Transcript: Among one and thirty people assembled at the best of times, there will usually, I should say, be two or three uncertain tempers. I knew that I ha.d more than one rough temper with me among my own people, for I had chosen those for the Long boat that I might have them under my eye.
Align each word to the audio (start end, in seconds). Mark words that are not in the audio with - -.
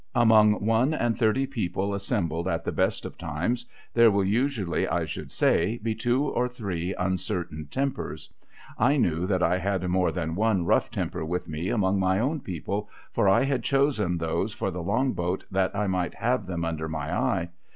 Among 0.15 0.65
one 0.65 0.95
and 0.95 1.15
thirty 1.15 1.45
people 1.45 1.93
assembled 1.93 2.47
at 2.47 2.63
the 2.65 2.71
best 2.71 3.05
of 3.05 3.19
times, 3.19 3.67
there 3.93 4.09
will 4.09 4.25
usually, 4.25 4.87
I 4.87 5.05
should 5.05 5.29
say, 5.29 5.77
be 5.83 5.93
two 5.93 6.23
or 6.27 6.47
three 6.49 6.95
uncertain 6.97 7.67
tempers. 7.69 8.27
I 8.79 8.97
knew 8.97 9.27
that 9.27 9.43
I 9.43 9.59
ha.d 9.59 9.85
more 9.85 10.11
than 10.11 10.33
one 10.33 10.65
rough 10.65 10.89
temper 10.89 11.23
with 11.23 11.47
me 11.47 11.69
among 11.69 11.99
my 11.99 12.17
own 12.19 12.39
people, 12.39 12.89
for 13.11 13.29
I 13.29 13.43
had 13.43 13.61
chosen 13.63 14.17
those 14.17 14.53
for 14.53 14.71
the 14.71 14.81
Long 14.81 15.11
boat 15.13 15.45
that 15.51 15.75
I 15.75 15.85
might 15.85 16.15
have 16.15 16.47
them 16.47 16.65
under 16.65 16.89
my 16.89 17.15
eye. 17.15 17.49